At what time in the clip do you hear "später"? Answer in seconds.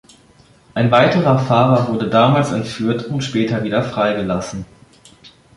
3.23-3.63